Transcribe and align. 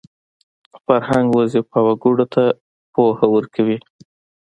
فرهنګ 0.85 1.27
وظیفه 1.39 1.79
وګړو 1.87 2.25
ته 2.33 2.43
پوهه 2.93 3.25
ورکوي 3.35 3.77